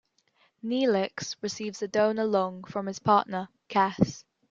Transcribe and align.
Neelix 0.65 1.35
receives 1.43 1.83
a 1.83 1.87
donor 1.87 2.23
lung 2.23 2.63
from 2.63 2.87
his 2.87 2.97
partner, 2.97 3.49
Kes. 3.69 4.23